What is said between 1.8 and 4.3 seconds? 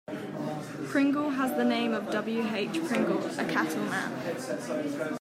of W. H. Pringle, a cattleman.